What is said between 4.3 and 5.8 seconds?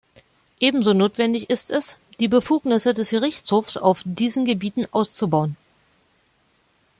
Gebieten auszubauen.